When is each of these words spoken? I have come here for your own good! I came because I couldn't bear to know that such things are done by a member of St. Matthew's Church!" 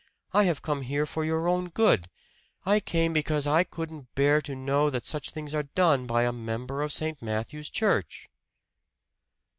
I 0.33 0.45
have 0.45 0.63
come 0.63 0.81
here 0.81 1.05
for 1.05 1.23
your 1.23 1.47
own 1.47 1.69
good! 1.69 2.09
I 2.65 2.79
came 2.79 3.13
because 3.13 3.45
I 3.45 3.63
couldn't 3.63 4.15
bear 4.15 4.41
to 4.41 4.55
know 4.55 4.89
that 4.89 5.05
such 5.05 5.29
things 5.29 5.53
are 5.53 5.61
done 5.61 6.07
by 6.07 6.23
a 6.23 6.33
member 6.33 6.81
of 6.81 6.91
St. 6.91 7.21
Matthew's 7.21 7.69
Church!" 7.69 8.27